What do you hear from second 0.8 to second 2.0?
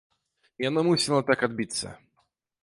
мусіла так адбіцца.